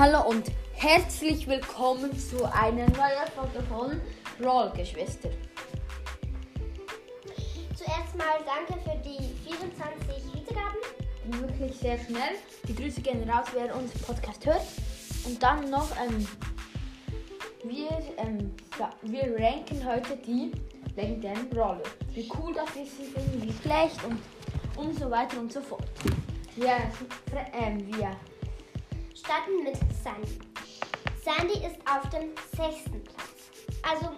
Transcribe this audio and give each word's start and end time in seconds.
Hallo 0.00 0.26
und 0.30 0.50
herzlich 0.72 1.46
willkommen 1.46 2.18
zu 2.18 2.42
einer 2.50 2.86
neuen 2.88 3.28
Folge 3.36 3.62
von 3.68 4.00
Rollgeschwister. 4.42 5.28
Zuerst 7.76 8.16
mal 8.16 8.38
danke 8.46 8.80
für 8.82 8.96
die 9.06 9.34
24 9.46 10.32
Wiedergaben. 10.32 11.42
Wirklich 11.42 11.76
sehr 11.76 11.98
schnell. 11.98 12.38
Die 12.66 12.74
Grüße 12.74 13.02
gehen 13.02 13.28
raus, 13.28 13.48
wer 13.52 13.76
unseren 13.76 14.00
Podcast 14.00 14.46
hört. 14.46 14.62
Und 15.26 15.42
dann 15.42 15.68
noch, 15.68 15.90
ähm, 16.08 16.26
wir, 17.64 17.90
ähm, 18.16 18.54
wir 19.02 19.34
ranken 19.38 19.84
heute 19.86 20.16
die 20.16 20.50
legendären 20.96 21.46
Brawler. 21.50 21.82
Wie 22.14 22.26
cool 22.38 22.54
das 22.54 22.70
ist, 22.74 22.92
wie 23.42 23.52
schlecht 23.52 24.02
und, 24.04 24.18
und 24.82 24.98
so 24.98 25.10
weiter 25.10 25.38
und 25.38 25.52
so 25.52 25.60
fort. 25.60 25.84
Wir, 26.56 26.70
fre- 27.30 27.52
ähm, 27.52 27.86
wir 27.94 28.16
Starten 29.20 29.62
mit 29.62 29.76
Sandy. 30.02 30.38
Sandy 31.22 31.66
ist 31.66 31.78
auf 31.86 32.08
dem 32.08 32.30
sechsten 32.56 33.04
Platz. 33.04 33.50
Also 33.82 34.12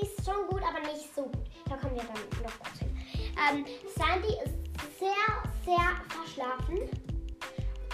ist 0.00 0.24
schon 0.24 0.46
gut, 0.48 0.62
aber 0.62 0.80
nicht 0.80 1.12
so 1.14 1.22
gut. 1.24 1.46
Da 1.68 1.76
kommen 1.76 1.96
wir 1.96 2.04
dann 2.04 2.42
noch 2.44 2.58
kurz 2.60 2.78
hin. 2.78 2.96
Ähm, 3.36 3.66
Sandy 3.96 4.34
ist 4.44 4.54
sehr, 4.98 5.10
sehr 5.64 5.90
verschlafen. 6.08 6.88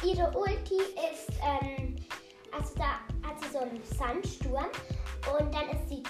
Ihre 0.04 0.30
Ulti 0.38 0.76
ist, 1.10 1.30
ähm, 1.42 1.96
also 2.54 2.74
da 2.76 3.00
hat 3.26 3.40
sie 3.42 3.48
so 3.50 3.60
einen 3.60 3.82
Sandsturm 3.82 4.66
und 5.38 5.54
dann 5.54 5.70
ist 5.70 5.88
sie, 5.88 6.02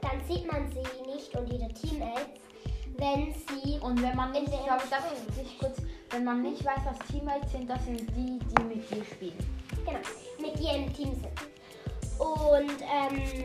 dann 0.00 0.24
sieht 0.26 0.50
man 0.50 0.70
sie 0.72 1.12
nicht 1.12 1.36
und 1.36 1.52
ihre 1.52 1.68
Teammates, 1.74 2.40
wenn 2.96 3.34
sie 3.34 3.78
Und 3.80 4.02
wenn 4.02 4.16
man 4.16 4.32
nicht, 4.32 4.44
In 4.44 4.50
der 4.50 4.60
ich 4.60 4.66
glaube, 4.66 4.82
darf 4.88 5.04
ich 5.40 5.58
kurz, 5.58 5.82
wenn 6.10 6.24
man 6.24 6.42
nicht 6.42 6.64
weiß, 6.64 6.80
was 6.86 6.98
Teammates 7.08 7.52
sind, 7.52 7.68
das 7.68 7.84
sind 7.84 8.00
die, 8.16 8.38
die 8.38 8.64
mit 8.64 8.90
dir 8.90 9.04
spielen. 9.04 9.55
Team 10.96 11.14
sind. 11.14 11.28
Und 12.18 12.80
ähm, 12.80 13.44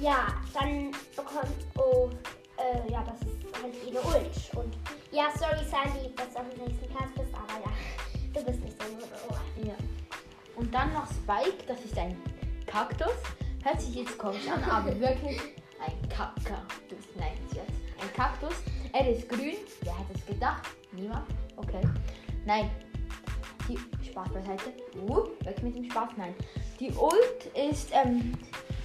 ja, 0.00 0.26
dann 0.52 0.90
bekommt, 1.14 1.66
oh, 1.76 2.10
äh, 2.56 2.90
ja, 2.90 3.04
das 3.04 3.20
ist 3.28 3.62
halt 3.62 3.74
ihre 3.86 4.00
Ult. 4.02 4.56
Und 4.56 4.76
ja, 5.12 5.30
sorry 5.38 5.64
Sandy, 5.64 6.12
dass 6.16 6.32
du 6.32 6.40
auf 6.40 6.48
dem 6.54 6.64
nächsten 6.66 6.88
Platz 6.88 7.10
bist, 7.16 7.32
aber 7.34 7.64
ja, 7.64 7.70
du 8.34 8.44
bist 8.44 8.64
nicht 8.64 8.76
so 8.80 8.88
ein 8.88 8.98
oh. 9.28 9.66
Ja. 9.66 9.74
Und 10.56 10.74
dann 10.74 10.92
noch 10.92 11.06
Spike, 11.06 11.64
das 11.66 11.80
ist 11.84 11.96
ein 11.96 12.20
Kaktus. 12.66 13.14
Hört 13.62 13.80
sich 13.80 13.94
jetzt 13.94 14.18
komisch 14.18 14.48
an, 14.48 14.62
aber 14.64 14.88
wirklich 15.00 15.40
ein 15.80 16.08
Kaktus. 16.08 16.58
Nein, 17.16 17.32
jetzt 17.52 17.60
ein 18.00 18.12
Kaktus. 18.14 18.54
Er 18.92 19.08
ist 19.10 19.28
grün. 19.28 19.56
Wer 19.82 19.98
hätte 19.98 20.14
es 20.14 20.26
gedacht? 20.26 20.68
Niemand. 20.92 21.26
Okay. 21.56 21.82
Nein. 22.44 22.70
Die 23.68 23.78
Spaß 24.08 24.28
beiseite. 24.32 24.72
Uh, 25.06 25.24
weg 25.44 25.62
mit 25.62 25.76
dem 25.76 25.84
Spaß. 25.90 26.10
Nein. 26.16 26.34
Die 26.80 26.90
Ult 26.92 27.46
ist, 27.70 27.90
ähm, 27.92 28.32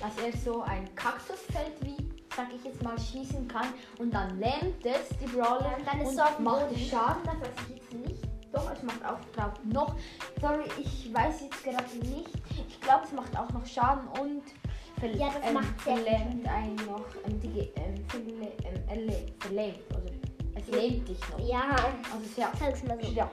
dass 0.01 0.11
er 0.23 0.37
so 0.37 0.61
ein 0.61 0.93
Kaktusfeld 0.95 1.71
wie, 1.81 1.95
sag 2.35 2.47
ich 2.53 2.63
jetzt 2.65 2.83
mal, 2.83 2.99
schießen 2.99 3.47
kann 3.47 3.67
und 3.99 4.13
dann 4.13 4.39
lähmt 4.39 4.83
es 4.85 5.09
die 5.19 5.25
Brawler 5.27 5.61
Ja, 5.71 5.77
und 5.77 5.87
dann 5.87 6.01
ist 6.01 6.09
und 6.09 6.43
macht 6.43 6.67
Boden. 6.69 6.77
Schaden. 6.79 7.23
Das 7.25 7.35
weiß 7.35 7.49
ich 7.69 7.75
jetzt 7.75 7.93
nicht. 7.93 8.23
Doch, 8.51 8.69
es 8.71 8.83
macht 8.83 9.03
auch 9.05 9.19
drauf 9.35 9.53
noch. 9.63 9.95
Sorry, 10.41 10.65
ich 10.79 11.11
weiß 11.13 11.41
jetzt 11.41 11.63
gerade 11.63 11.97
nicht. 12.07 12.29
Ich 12.67 12.81
glaube, 12.81 13.05
es 13.05 13.11
macht 13.13 13.35
auch 13.37 13.49
noch 13.51 13.65
Schaden 13.65 14.07
und 14.19 14.43
verl- 15.01 15.17
Ja, 15.17 15.29
das 15.33 15.47
ähm, 15.47 15.53
macht 15.55 15.81
verlähmt 15.81 16.47
einen 16.47 16.75
noch. 16.85 17.05
Ähm, 17.25 17.39
die, 17.39 17.71
ähm, 17.75 18.05
verlä 18.09 18.51
ähm, 18.65 18.83
erlä- 18.89 19.31
verlähmt. 19.39 19.79
Also, 19.95 20.09
es 20.55 20.67
lähmt 20.67 21.07
dich 21.07 21.19
noch. 21.31 21.39
Ja, 21.39 21.69
Also 22.11 22.27
sehr 22.35 22.51
sag's 22.59 22.83
mal 22.83 22.97
so. 23.01 23.11
stark. 23.11 23.31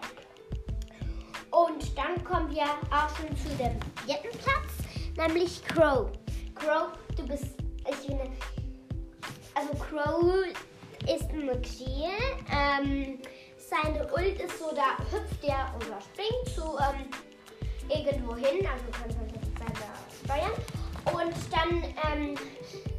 Und 1.51 1.97
dann 1.99 2.23
kommen 2.25 2.51
wir 2.51 2.65
auch 2.65 3.09
schon 3.17 3.37
zu 3.37 3.49
dem 3.57 3.79
vierten 4.07 4.31
Platz, 4.39 4.73
nämlich 5.17 5.65
Crow. 5.65 6.11
Crow, 6.55 6.89
du 7.17 7.27
bist, 7.27 7.47
ich 7.89 7.97
finde, 8.07 8.31
also 9.55 9.73
Crow 9.75 10.45
ist 11.13 11.29
ein 11.31 11.47
Mugil. 11.47 12.11
Ähm, 12.53 13.19
seine 13.57 14.07
Ult 14.13 14.41
ist 14.41 14.59
so, 14.59 14.71
da 14.75 14.99
hüpft 15.11 15.43
er 15.45 15.73
oder 15.77 15.99
springt 16.01 16.55
zu 16.55 16.63
ähm, 16.79 17.07
irgendwo 17.89 18.35
hin, 18.37 18.67
also 18.67 18.85
du 18.87 18.93
kannst 18.93 19.19
halt 19.19 19.31
selber 19.59 19.93
steuern. 20.25 21.17
Und 21.17 21.35
dann 21.51 21.83
ähm, 22.13 22.35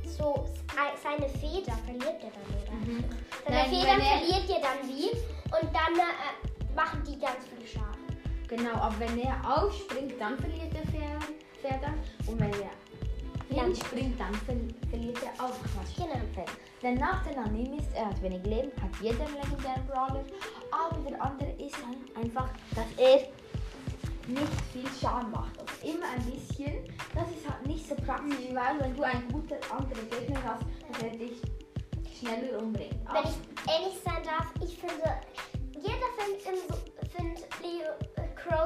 so 0.04 0.46
se- 0.56 0.98
seine 1.02 1.30
Feder 1.30 1.78
verliert 1.86 2.22
er 2.24 2.32
dann, 2.32 2.62
oder? 2.62 2.72
Mhm. 2.74 3.04
Seine 3.46 3.58
Nein, 3.58 3.70
Feder 3.70 4.04
er- 4.04 4.18
verliert 4.18 4.50
ihr 4.50 4.62
dann 4.62 4.88
wie 4.90 5.10
und 5.12 5.74
dann 5.74 5.96
äh, 5.96 6.76
machen 6.76 7.04
die 7.08 7.20
ganz 7.20 7.46
viel 7.48 7.68
Schaden. 7.68 7.91
Genau, 8.52 8.74
aber 8.74 9.00
wenn 9.00 9.18
er 9.20 9.38
aufspringt, 9.46 10.20
dann 10.20 10.38
verliert 10.38 10.74
er 10.76 10.82
Fer- 10.92 11.22
Federn. 11.62 11.98
Und 12.28 12.38
wenn 12.38 12.52
er 12.52 12.70
hinspringt, 13.64 14.20
dann 14.20 14.34
ver 14.34 14.56
verliert 14.90 15.18
er 15.24 15.46
auch 15.46 15.54
was. 15.78 15.96
Genau. 15.96 16.46
Der 16.82 16.92
Nachteil 16.96 17.38
an 17.38 17.56
ihm 17.56 17.78
ist, 17.80 17.88
er 17.96 18.08
hat 18.08 18.22
wenig 18.22 18.44
Leben, 18.44 18.72
hat 18.82 18.90
jeder 19.02 19.26
einen 19.26 19.36
legendären 19.36 19.88
Brawler. 19.88 20.24
Aber 20.72 21.10
der 21.10 21.22
andere 21.22 21.52
ist 21.52 21.78
halt 21.78 21.98
einfach, 22.18 22.50
dass 22.76 22.86
er 22.98 23.20
nicht 24.28 24.62
viel 24.74 24.88
Schaden 25.02 25.32
macht. 25.32 25.58
Also 25.58 25.88
immer 25.88 26.08
ein 26.10 26.26
bisschen. 26.26 26.84
Das 27.16 27.30
ist 27.32 27.50
halt 27.50 27.66
nicht 27.68 27.88
so 27.88 27.96
praktisch, 27.96 28.36
weil 28.54 28.80
wenn 28.80 28.96
du 28.98 29.04
einen 29.04 29.32
guten 29.32 29.56
anderen 29.72 30.10
Gegner 30.10 30.40
hast, 30.44 30.66
dass 30.90 31.04
er 31.04 31.18
dich 31.18 31.42
schneller 32.20 32.60
umbringt. 32.60 32.96
Wenn 33.12 33.24
ich 33.24 33.72
ehrlich 33.74 33.98
sein 34.04 34.24
darf, 34.24 34.48
ich 34.62 34.78
finde, 34.78 35.04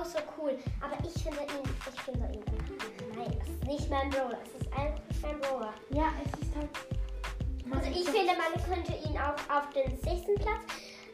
Crow 0.05 0.11
so 0.11 0.19
cool, 0.37 0.57
aber 0.81 0.97
ich 1.03 1.13
finde 1.23 1.39
ihn, 1.41 1.63
ich 1.93 2.01
finde 2.01 2.19
ihn 2.33 2.43
einfach, 2.43 3.15
nein, 3.15 3.37
das 3.39 3.49
ist 3.49 3.63
nicht 3.65 3.89
mein 3.89 4.09
Brawler, 4.11 4.37
es 4.43 4.61
ist 4.61 4.71
einfach 4.73 5.01
nicht 5.09 5.21
mein 5.21 5.39
Brawler. 5.41 5.73
ja, 5.89 6.11
es 6.23 6.31
ist 6.47 6.55
halt. 6.55 6.69
Also 7.71 7.89
ich 7.89 8.05
so- 8.05 8.11
finde, 8.11 8.33
man 8.37 8.63
könnte 8.63 8.93
ihn 8.93 9.17
auch 9.17 9.33
auf 9.55 9.69
den 9.73 9.97
sechsten 10.01 10.35
Platz, 10.35 10.61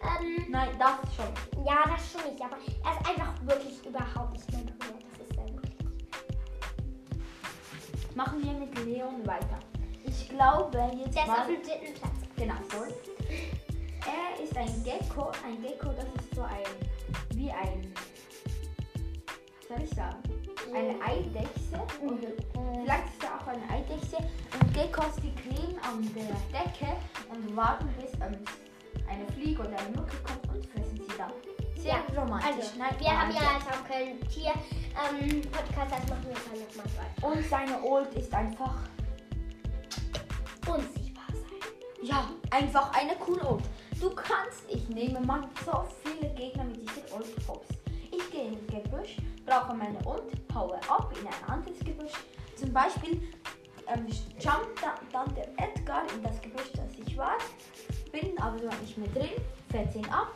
ähm, 0.03 0.46
Nein, 0.50 0.69
das 0.78 1.16
schon. 1.16 1.63
ja, 1.66 1.84
das 1.88 2.12
schon 2.12 2.29
nicht, 2.31 2.44
aber 2.44 2.57
er 2.57 2.91
ist 2.91 3.09
einfach 3.09 3.34
wirklich 3.46 3.85
überhaupt 3.85 4.34
nicht 4.34 4.52
mein 4.52 4.66
Brawler, 4.66 5.00
das 5.18 5.28
ist 5.29 5.38
er 5.38 5.46
wirklich. 5.56 5.75
Machen 8.16 8.44
wir 8.44 8.52
mit 8.53 8.78
Leon 8.85 9.25
weiter. 9.25 9.59
Ich 10.03 10.28
glaube 10.28 10.78
jetzt 10.97 11.16
Der 11.16 11.23
ist 11.23 11.29
auf 11.29 11.46
dem 11.47 11.62
dritten 11.63 11.94
Platz. 11.94 12.12
Genau, 12.35 12.56
sorry. 12.72 12.91
Er 14.06 14.44
ist 14.44 14.58
ein 14.58 14.84
Gecko. 14.84 15.31
Ein 15.46 15.62
Gecko, 15.62 15.90
das 15.94 16.06
ist 16.06 16.35
so 16.35 16.41
ein. 16.41 16.58
wie 17.35 17.52
ein. 17.52 17.94
Sagen? 19.96 20.18
Eine 20.74 20.96
Eidechse. 21.04 21.76
Oder 22.02 22.28
Äh, 22.30 22.84
vielleicht 22.84 23.06
ist 23.08 23.24
er 23.24 23.36
auch 23.40 23.48
eine 23.48 23.64
Eidechse. 23.70 24.18
Und 24.18 24.74
Geckos, 24.74 25.16
die 25.18 25.34
kleben 25.36 25.78
an 25.84 26.02
der 26.16 26.36
Decke 26.59 26.94
und 27.30 27.56
warten, 27.56 27.88
bis 28.00 28.14
ähm, 28.22 28.38
eine 29.09 29.26
Fliege 29.34 29.62
oder 29.62 29.78
eine 29.78 29.90
Mücke 29.90 30.16
kommt 30.24 30.56
und 30.56 30.66
fressen 30.68 30.98
sie 30.98 31.18
dann. 31.18 31.32
Sehr 31.76 31.94
Ja, 31.94 32.22
romantisch. 32.22 32.48
Also, 32.50 32.72
Nein, 32.78 32.96
wir 33.00 33.22
haben 33.22 33.32
ja 33.32 33.42
als 33.56 33.66
auch 33.68 33.88
keinen 33.88 34.20
Tier 34.30 34.54
ähm, 34.54 35.42
Podcast, 35.52 35.92
das 35.92 36.09
machen 36.09 36.26
wir 36.28 36.36
dann 36.36 36.62
nochmal 36.62 36.86
weiter. 36.98 37.28
Und 37.28 37.46
seine 37.50 37.82
Ult 37.82 38.14
ist 38.14 38.34
einfach. 38.34 38.76
Unsichtbar 40.68 41.26
sein. 41.32 42.03
Ja, 42.03 42.30
einfach 42.52 42.94
eine 42.94 43.16
coole 43.16 43.44
Ult. 43.44 43.64
Du 44.00 44.09
kannst, 44.12 44.64
ich 44.70 44.88
nehme 44.90 45.20
mal 45.22 45.42
so 45.66 45.86
viele 46.03 46.34
Gegner 46.34 46.64
mit 46.66 46.82
dieser 46.82 47.16
Ult 47.16 47.36
hops. 47.48 47.68
Brauche 49.51 49.75
meine 49.75 50.00
Ult, 50.06 50.31
haue 50.56 50.79
ab 50.88 51.13
in 51.19 51.28
ein 51.28 51.53
anderes 51.53 51.79
Gebüsch. 51.79 52.13
Zum 52.56 52.72
Beispiel 52.72 53.22
ähm, 53.85 54.07
jumpt 54.39 54.81
da, 54.81 54.95
dann 55.12 55.35
der 55.35 55.50
Edgar 55.57 56.03
in 56.16 56.23
das 56.23 56.39
Gebüsch, 56.39 56.72
das 56.73 56.94
ich 57.06 57.17
war, 57.17 57.35
bin 58.13 58.40
aber 58.41 58.57
so 58.59 58.69
nicht 58.81 58.97
mehr 58.97 59.09
drin, 59.09 59.41
fährt 59.69 59.94
ihn 59.94 60.07
ab. 60.07 60.29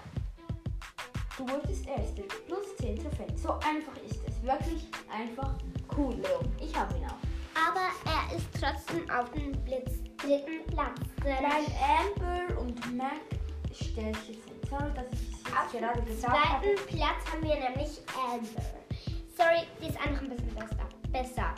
Du 1.38 1.48
wurdest 1.48 1.88
Erster, 1.88 2.24
plus 2.46 2.76
10 2.76 3.00
Trophäen. 3.00 3.38
So 3.38 3.54
einfach 3.54 3.96
ist 4.06 4.20
es. 4.28 4.44
Wirklich 4.44 4.86
einfach 5.10 5.54
cool, 5.96 6.16
Leon. 6.16 6.52
Ich 6.60 6.76
habe 6.78 6.94
ihn 6.98 7.06
auch. 7.06 7.70
Aber 7.70 7.88
er 8.04 8.36
ist 8.36 8.48
trotzdem 8.60 9.10
auf 9.10 9.32
dem 9.32 9.54
Blitz 9.64 9.94
dritten 10.18 10.66
Platz. 10.68 11.00
Weil 11.24 11.40
Amber 11.40 12.60
und 12.60 12.98
Mac 12.98 13.12
Stärke 13.72 14.18
sind. 14.26 14.70
Sorry, 14.70 14.92
dass 14.94 15.06
ich 15.14 15.30
es 15.32 15.54
Auf 15.56 15.72
gerade 15.72 16.02
dem 16.02 16.06
gesagt 16.06 16.34
habe. 16.34 16.66
zweiten 16.66 16.98
Platz 16.98 17.32
haben 17.32 17.44
wir 17.44 17.56
nämlich 17.56 18.02
Amber. 18.14 18.85
Sorry, 19.36 19.68
die 19.82 19.88
ist 19.90 19.98
einfach 20.00 20.22
ein 20.22 20.30
bisschen 20.30 20.56
besser. 20.56 20.88
besser. 21.12 21.56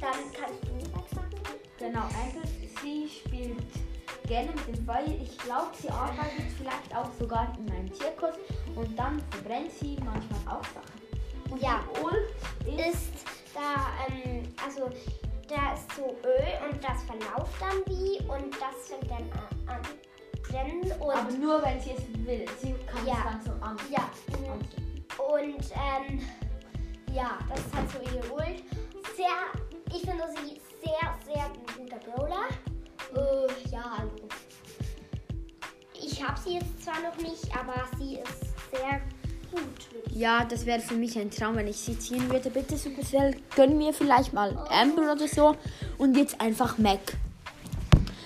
Dann 0.00 0.12
kannst 0.38 0.62
du 0.64 0.92
was 0.92 1.10
sagen. 1.10 1.36
Genau, 1.78 2.00
Amber, 2.02 2.46
sie 2.82 3.08
spielt 3.08 3.56
gerne 4.28 4.50
mit 4.52 4.66
dem 4.76 4.86
Feuer. 4.86 5.06
Ich 5.20 5.36
glaube, 5.38 5.70
sie 5.80 5.88
arbeitet 5.90 6.46
vielleicht 6.56 6.94
auch 6.96 7.10
sogar 7.18 7.52
in 7.58 7.70
einem 7.72 7.92
Zirkus 7.92 8.34
und 8.76 8.96
dann 8.98 9.20
verbrennt 9.30 9.72
sie 9.72 9.96
manchmal 10.04 10.56
auch 10.58 10.64
Sachen. 10.72 11.50
Und 11.50 11.60
Ja. 11.62 11.82
Ult 12.02 12.30
ist, 12.78 13.14
Ist 13.14 13.54
da, 13.54 13.90
ähm, 14.08 14.42
also 14.64 14.90
da 15.48 15.74
ist 15.74 15.90
so 15.96 16.16
Öl 16.24 16.70
und 16.70 16.82
das 16.82 17.02
verlauft 17.04 17.54
dann 17.60 17.82
wie 17.86 18.18
und 18.28 18.54
das 18.54 18.88
fängt 18.88 19.10
dann 19.10 19.30
an, 19.32 19.76
an 19.76 19.82
aber 21.00 21.30
nur 21.32 21.60
wenn 21.64 21.80
sie 21.80 21.90
es 21.92 22.26
will. 22.26 22.44
Sie 22.60 22.74
kann 22.86 23.06
Ja. 23.06 23.14
es 23.18 23.24
dann 23.24 23.42
so 23.44 23.64
an. 23.64 23.76
ja, 23.90 24.08
anzünden. 24.32 24.93
Und 25.54 25.64
ähm, 25.72 26.20
ja, 27.14 27.38
das 27.48 27.60
ist 27.60 27.74
halt 27.74 27.90
so 27.90 28.16
ihre 28.16 28.32
Ult. 28.32 28.62
Sehr, 29.16 29.94
ich 29.94 30.02
finde 30.02 30.24
sie 30.34 30.60
sehr, 30.82 31.14
sehr 31.24 31.50
guter 31.76 31.98
Brawler. 31.98 32.48
Äh, 33.14 33.70
ja, 33.70 33.84
also. 33.98 34.28
Ich 35.94 36.22
habe 36.22 36.38
sie 36.40 36.54
jetzt 36.54 36.82
zwar 36.82 37.00
noch 37.00 37.16
nicht, 37.18 37.56
aber 37.56 37.84
sie 37.98 38.16
ist 38.16 38.40
sehr 38.70 39.00
gut. 39.50 40.12
Ja, 40.12 40.44
das 40.44 40.66
wäre 40.66 40.80
für 40.80 40.94
mich 40.94 41.18
ein 41.18 41.30
Traum, 41.30 41.56
wenn 41.56 41.68
ich 41.68 41.76
sie 41.76 41.98
ziehen 41.98 42.28
würde. 42.30 42.50
Bitte 42.50 42.76
Supercell, 42.76 43.36
gönn 43.54 43.78
mir 43.78 43.92
vielleicht 43.92 44.32
mal 44.32 44.56
Amber 44.70 45.12
oder 45.12 45.28
so. 45.28 45.56
Und 45.98 46.16
jetzt 46.16 46.40
einfach 46.40 46.78
Mac. 46.78 47.00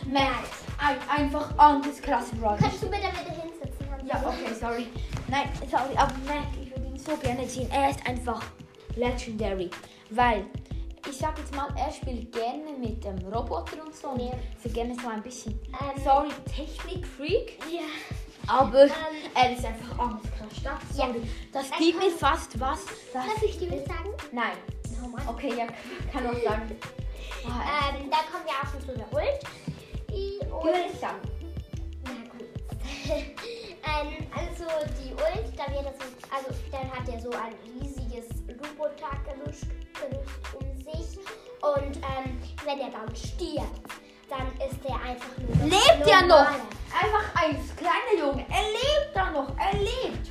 Mac. 0.06 0.32
Ein, 0.80 0.96
einfach 1.08 1.58
anderes 1.58 2.00
klasse 2.00 2.34
Brawler. 2.36 2.56
Kannst 2.56 2.82
du 2.82 2.86
bitte 2.88 3.08
bitte 3.08 3.40
hinsetzen? 3.42 3.86
Ja, 4.06 4.22
okay, 4.24 4.54
sorry. 4.58 4.86
Nein, 5.28 5.48
sorry, 5.68 5.96
aber 5.96 6.14
Mac, 6.26 6.46
ziehen. 7.16 7.68
Er 7.70 7.90
ist 7.90 8.06
einfach 8.06 8.42
legendary. 8.96 9.70
Weil, 10.10 10.44
ich 11.08 11.16
sag 11.16 11.38
jetzt 11.38 11.54
mal, 11.54 11.68
er 11.76 11.92
spielt 11.92 12.32
gerne 12.32 12.72
mit 12.78 13.02
dem 13.04 13.18
Roboter 13.32 13.82
und 13.84 13.94
so. 13.94 14.08
Und 14.08 14.20
Ja. 14.20 14.32
so 14.62 14.68
gerne 14.70 14.94
so 15.00 15.08
ein 15.08 15.22
bisschen, 15.22 15.58
Ähm, 15.80 16.02
sorry, 16.02 16.28
Technik-Freak. 16.54 17.58
Ja. 17.70 17.82
Aber 18.46 18.84
Ähm, 18.84 18.90
er 19.34 19.52
ist 19.52 19.64
einfach 19.64 19.98
anders 19.98 20.22
stark. 20.58 20.80
Ja. 20.96 21.06
Sorry. 21.06 21.20
Das 21.52 21.70
Er 21.70 21.78
gibt 21.78 21.98
mir 21.98 22.08
kann- 22.10 22.18
fast 22.18 22.58
was. 22.60 22.84
Das 23.12 23.24
Darf 23.26 23.42
ich 23.42 23.58
dir 23.58 23.70
was 23.70 23.84
sagen? 23.86 24.10
Nein. 24.32 24.52
Oh 25.04 25.08
Mann. 25.08 25.28
Okay, 25.28 25.52
ja, 25.56 25.66
kann 26.12 26.26
auch 26.26 26.42
sagen. 26.42 26.76
Ah, 27.46 27.90
Ähm, 27.96 28.10
da 28.10 28.18
kommen 28.32 28.44
wir 28.44 28.52
auch 28.52 28.72
schon 28.72 28.80
zu 28.80 28.96
der 28.98 29.12
Ult. 29.12 29.40
Die 30.10 30.38
Ult. 30.50 30.86
nicht 30.90 31.00
sagen. 31.00 31.20
Na 32.04 32.10
gut. 32.30 33.44
ähm, 34.00 34.26
also 34.36 34.64
die 35.02 35.12
Ult, 35.12 35.58
da 35.58 35.70
wird 35.72 35.84
so, 35.98 36.06
also 36.34 36.50
dann 36.70 36.90
hat 36.92 37.08
er 37.08 37.20
so 37.20 37.30
ein 37.30 37.54
riesiges 37.80 38.26
Roboter-Gerüst 38.48 39.66
Gerüst 39.94 40.54
um 40.54 40.76
sich. 40.84 41.18
Und 41.60 41.96
ähm, 41.96 42.40
wenn 42.64 42.80
er 42.80 42.90
dann 42.90 43.14
stirbt, 43.16 43.80
dann 44.30 44.46
ist 44.68 44.78
er 44.84 44.94
einfach 45.02 45.36
nur 45.38 45.66
Lebt 45.68 46.06
er 46.08 46.22
noch? 46.22 46.46
Einfach 46.94 47.34
ein 47.42 47.56
kleiner 47.76 48.18
Junge. 48.26 48.46
Er 48.48 48.62
lebt 48.62 49.14
da 49.14 49.30
noch. 49.30 49.48
Er 49.58 49.72
lebt. 49.78 50.28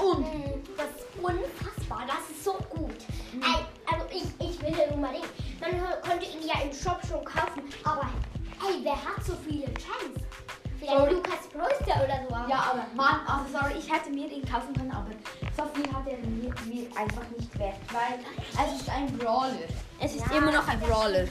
Und 0.00 0.20
Mm, 0.20 0.62
Das 0.76 0.86
ist 0.86 1.06
unfassbar, 1.20 2.04
das 2.06 2.30
ist 2.30 2.44
so 2.44 2.52
gut. 2.70 2.94
Mhm. 3.32 3.42
Also 3.90 4.06
ich, 4.10 4.22
ich 4.48 4.60
will 4.62 4.70
ja 4.78 4.92
unbedingt. 4.94 5.26
Man 5.60 5.70
hö- 5.72 6.00
konnte 6.08 6.24
ihn 6.26 6.46
ja 6.46 6.60
im 6.62 6.72
Shop 6.72 7.00
schon 7.08 7.24
kaufen, 7.24 7.37
Mann, 12.98 13.20
also 13.28 13.44
sorry, 13.52 13.74
ich 13.78 13.88
hätte 13.90 14.10
mir 14.10 14.28
den 14.28 14.44
kaufen 14.44 14.74
können, 14.74 14.90
aber 14.90 15.10
so 15.56 15.62
viel 15.72 15.86
hat 15.94 16.04
er 16.04 16.18
mir, 16.18 16.52
mir 16.66 16.88
einfach 16.96 17.22
nicht 17.36 17.56
wert, 17.56 17.76
weil 17.92 18.18
es 18.66 18.80
ist 18.80 18.90
ein 18.90 19.06
Brawler. 19.16 19.68
Es 20.00 20.16
ist 20.16 20.26
Ja, 20.26 20.38
immer 20.38 20.50
noch 20.50 20.66
ein 20.66 20.80
Brawler. 20.80 21.28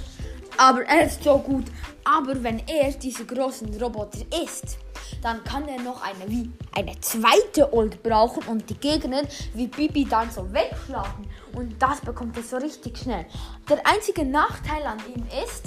Aber 0.57 0.83
er 0.85 1.07
ist 1.07 1.21
so 1.21 1.37
gut. 1.39 1.65
Aber 2.05 2.41
wenn 2.41 2.65
er 2.69 2.93
diese 2.93 3.25
großen 3.25 3.81
Roboter 3.83 4.19
ist, 4.45 4.77
dann 5.21 5.43
kann 5.43 5.67
er 5.67 5.81
noch 5.81 6.01
eine 6.01 6.29
wie 6.29 6.49
eine 6.73 6.97
zweite 7.01 7.69
Ult 7.73 8.01
brauchen 8.01 8.43
und 8.47 8.69
die 8.69 8.77
Gegner 8.77 9.23
wie 9.53 9.67
Bibi 9.67 10.05
dann 10.05 10.31
so 10.31 10.47
wegschlagen. 10.53 11.27
Und 11.53 11.75
das 11.81 11.99
bekommt 11.99 12.37
er 12.37 12.43
so 12.43 12.55
richtig 12.55 12.97
schnell. 12.97 13.25
Der 13.69 13.85
einzige 13.85 14.23
Nachteil 14.23 14.85
an 14.85 14.99
ihm 15.13 15.25
ist, 15.43 15.65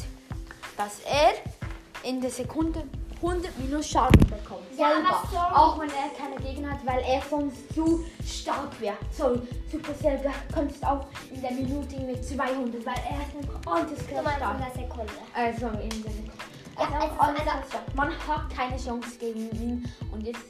dass 0.78 1.00
er 1.00 2.08
in 2.08 2.22
der 2.22 2.30
Sekunde 2.30 2.84
100 3.22 3.58
minus 3.58 3.88
Schaden 3.88 4.20
bekommt. 4.20 4.62
Ja, 4.76 4.88
Selber. 4.94 5.22
aber. 5.36 5.58
Auch 5.58 5.78
wenn 5.80 5.90
er 5.90 6.08
keine 6.18 6.36
Gegner 6.36 6.70
hat, 6.72 6.86
weil 6.86 7.00
er 7.00 7.20
sonst 7.28 7.72
zu 7.74 8.04
stark 8.26 8.80
wäre. 8.80 8.96
Sorry, 9.10 9.40
Supercell, 9.70 10.18
du 10.18 10.30
kannst 10.54 10.84
auch 10.86 11.06
in 11.32 11.40
der 11.42 11.50
Minute 11.52 11.96
mit 12.00 12.24
200, 12.24 12.84
weil 12.86 12.94
er 12.94 13.40
ist 13.40 13.50
krass 13.50 13.64
meinst 13.88 14.02
stark. 14.06 14.54
in 14.54 14.60
der 14.60 14.72
Sekunde. 14.72 15.12
Also 15.34 15.66
in 15.66 16.02
der 16.02 16.12
Sekunde. 16.12 16.32
Ja, 16.78 16.84
Also, 16.84 16.94
also- 17.18 17.42
also-. 17.50 17.78
Man 17.94 18.08
hat 18.26 18.42
keine 18.56 18.76
Chance 18.78 19.18
gegen 19.18 19.50
ihn. 19.52 19.92
Und 20.12 20.22
jetzt 20.26 20.40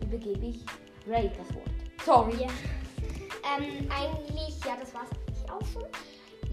übergebe 0.00 0.46
ich 0.46 0.64
Ray 1.08 1.28
das 1.36 1.54
Wort. 1.56 1.70
Sorry. 2.04 2.46
Ähm, 3.44 3.88
eigentlich, 3.90 4.64
ja, 4.64 4.76
das 4.80 4.94
war's 4.94 5.08
eigentlich 5.10 5.50
auch 5.50 5.66
schon. 5.72 5.84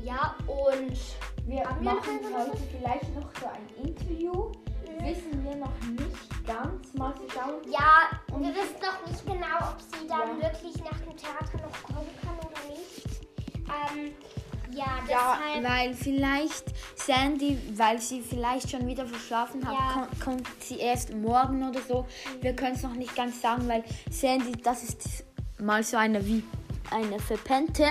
Ja, 0.04 0.36
und 0.48 0.98
Wir 1.46 1.64
machen 1.82 2.20
heute 2.36 2.58
vielleicht 2.72 3.16
noch 3.16 3.30
so 3.40 3.46
ein 3.48 3.86
Interview. 3.88 4.39
Ja, 7.68 8.38
wir 8.38 8.50
wissen 8.56 8.76
noch 8.82 9.08
nicht 9.12 9.26
genau, 9.26 9.58
ob 9.72 9.78
sie 9.82 10.08
dann 10.08 10.40
Ja. 10.40 10.44
wirklich 10.50 10.76
nach 10.84 11.00
dem 11.00 11.16
Theater 11.18 11.58
noch 11.68 11.84
kommen 11.84 12.10
kann 12.22 12.38
oder 12.40 12.70
nicht. 12.70 13.06
Ähm, 13.68 14.14
ja, 14.72 14.86
Ja, 15.08 15.38
deshalb. 15.42 15.64
weil 15.70 15.94
vielleicht 15.94 16.66
Sandy, 16.96 17.58
weil 17.76 18.00
sie 18.00 18.22
vielleicht 18.22 18.70
schon 18.70 18.86
wieder 18.88 19.06
verschlafen 19.06 19.66
hat, 19.68 19.74
Ja. 19.74 19.94
kommt, 19.94 20.20
kommt 20.46 20.64
sie 20.64 20.78
erst 20.80 21.14
morgen 21.14 21.68
oder 21.68 21.82
so. 21.82 22.06
Wir 22.42 22.56
können 22.56 22.76
es 22.76 22.84
noch 22.84 22.94
nicht 22.94 23.16
ganz 23.16 23.42
sagen, 23.42 23.68
weil 23.68 23.84
Sandy, 24.10 24.52
das 24.54 24.84
ist 24.84 25.24
mal 25.60 25.84
so 25.84 25.98
eine 25.98 26.26
wie 26.26 26.44
eine 26.92 27.20
Verpennte. 27.20 27.86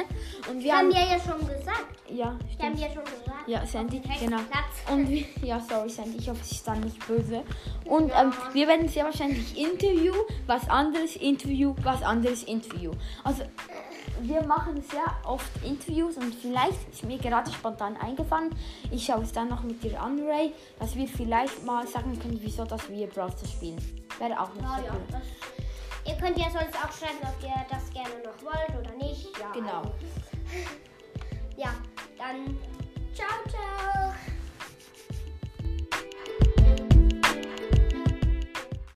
Und 0.49 0.59
wir 0.59 0.65
Wir 0.65 0.77
haben 0.77 0.95
haben. 0.95 1.09
ja 1.09 1.17
ja 1.17 1.21
schon 1.21 1.39
gesagt. 1.47 1.98
Ja, 2.11 2.17
Wir 2.17 2.67
haben 2.67 2.77
stimmt. 2.77 2.81
ja 2.81 2.87
schon 2.89 3.05
gesagt. 3.05 3.49
Ja, 3.49 3.67
Sandy, 3.67 4.01
genau. 4.21 4.39
Platz. 4.51 4.91
Und 4.93 5.09
wir, 5.09 5.25
ja, 5.43 5.61
sorry 5.61 5.89
Sandy, 5.91 6.19
ich 6.19 6.29
hoffe, 6.29 6.43
sie 6.43 6.55
ist 6.55 6.67
dann 6.67 6.81
nicht 6.81 7.07
böse. 7.07 7.43
Und 7.85 8.11
ähm, 8.19 8.33
wir 8.53 8.67
werden 8.69 8.89
sehr 8.89 9.05
wahrscheinlich 9.05 9.57
Interview, 9.59 10.15
was 10.47 10.69
anderes 10.69 11.17
Interview, 11.17 11.75
was 11.83 12.03
anderes 12.03 12.43
Interview. 12.45 12.93
Also 13.25 13.43
wir 14.23 14.43
machen 14.43 14.83
sehr 14.91 15.05
oft 15.25 15.51
Interviews 15.65 16.17
und 16.17 16.35
vielleicht 16.35 16.89
ist 16.91 17.05
mir 17.05 17.19
gerade 17.19 17.53
spontan 17.53 17.97
eingefallen, 17.99 18.51
ich 18.91 19.05
schaue 19.05 19.23
es 19.23 19.33
dann 19.33 19.49
noch 19.49 19.63
mit 19.63 19.83
dir 19.83 20.01
an, 20.03 20.19
Ray, 20.27 20.53
dass 20.81 20.97
wir 20.97 21.07
vielleicht 21.07 21.65
mal 21.65 21.87
sagen 21.87 22.19
können, 22.19 22.39
wieso 22.43 22.65
dass 22.65 22.89
wir 22.91 23.07
Brawl 23.07 23.31
Stars 23.33 23.53
spielen. 23.53 23.77
Wäre 24.19 24.41
auch 24.41 24.53
noch 24.55 24.63
Ja, 24.63 24.79
so 24.79 24.85
ja, 24.87 24.93
cool. 25.13 25.21
ihr 26.07 26.15
könnt 26.17 26.37
ja 26.39 26.51
sonst 26.51 26.75
auch 26.75 26.91
schreiben, 26.93 27.19
ob 27.23 27.43
ihr 27.43 27.55
das 27.71 27.91
gerne 27.93 28.15
noch 28.25 28.43
wollt 28.45 28.81
oder 28.81 28.97
nicht. 28.97 29.29
Ja, 29.39 29.53
Genau. 29.53 29.83
Ja, 31.57 31.71
dann 32.19 32.59
ciao, 33.15 33.29
ciao. 33.49 34.18